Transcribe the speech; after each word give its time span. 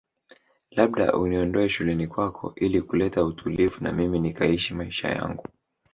Labda 0.71 1.13
uniondoe 1.13 1.69
shuleni 1.69 2.07
kwako 2.07 2.53
ili 2.55 2.81
kuleta 2.81 3.25
utulivu 3.25 3.75
na 3.83 3.91
mimi 3.93 4.19
nikaishi 4.19 4.73
maisha 4.73 5.07
yangu 5.07 5.47